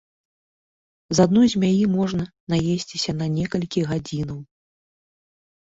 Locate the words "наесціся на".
2.53-3.29